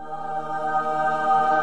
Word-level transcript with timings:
Hola 0.00 1.58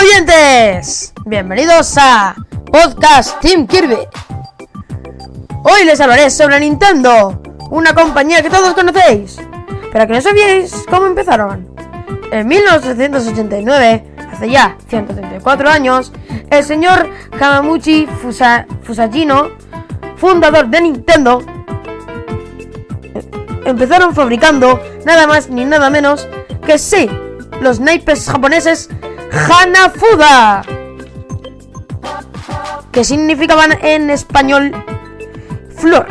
oyentes, 0.00 1.12
bienvenidos 1.26 1.98
a 1.98 2.34
Podcast 2.72 3.38
Team 3.40 3.66
Kirby. 3.66 3.98
Hoy 5.64 5.84
les 5.84 6.00
hablaré 6.00 6.30
sobre 6.30 6.60
Nintendo, 6.60 7.42
una 7.70 7.94
compañía 7.94 8.42
que 8.42 8.48
todos 8.48 8.72
conocéis, 8.72 9.38
pero 9.92 10.06
que 10.06 10.14
no 10.14 10.20
sabíais 10.22 10.72
cómo 10.88 11.08
empezaron. 11.08 11.68
En 12.32 12.46
1989, 12.48 14.04
hace 14.32 14.50
ya 14.50 14.78
134 14.88 15.68
años, 15.68 16.10
el 16.50 16.64
señor 16.64 17.08
Hamamuchi 17.40 18.06
Fusa- 18.06 18.66
Fusajino, 18.82 19.50
fundador 20.16 20.68
de 20.68 20.80
Nintendo, 20.82 21.42
empezaron 23.64 24.14
fabricando 24.14 24.80
nada 25.04 25.26
más 25.26 25.48
ni 25.50 25.64
nada 25.64 25.90
menos 25.90 26.28
que 26.66 26.78
sí, 26.78 27.08
los 27.60 27.80
naipes 27.80 28.28
japoneses 28.30 28.88
Hanafuda, 29.32 30.62
que 32.92 33.04
significaban 33.04 33.72
en 33.82 34.10
español 34.10 34.72
flor. 35.76 36.06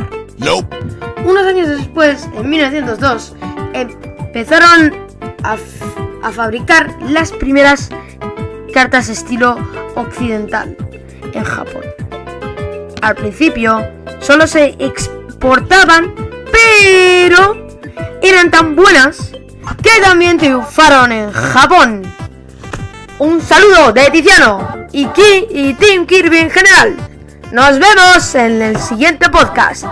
Unos 1.25 1.45
años 1.45 1.67
después, 1.69 2.29
en 2.35 2.49
1902, 2.49 3.35
empezaron 3.73 4.93
a, 5.43 5.57
a 6.23 6.31
fabricar 6.31 6.95
las 7.01 7.31
primeras 7.31 7.89
cartas 8.77 9.09
estilo 9.09 9.57
occidental 9.95 10.77
en 11.33 11.43
Japón. 11.43 11.81
Al 13.01 13.15
principio 13.15 13.83
solo 14.19 14.45
se 14.45 14.75
exportaban, 14.77 16.13
pero 16.51 17.67
eran 18.21 18.51
tan 18.51 18.75
buenas 18.75 19.31
que 19.81 19.99
también 19.99 20.37
triunfaron 20.37 21.11
en 21.11 21.31
Japón. 21.31 22.03
Un 23.17 23.41
saludo 23.41 23.93
de 23.93 24.11
Tiziano, 24.11 24.85
Iki 24.91 25.47
y 25.49 25.73
Tim 25.73 26.05
Kirby 26.05 26.37
en 26.37 26.51
general. 26.51 26.95
Nos 27.51 27.79
vemos 27.79 28.35
en 28.35 28.61
el 28.61 28.77
siguiente 28.77 29.27
podcast. 29.31 29.87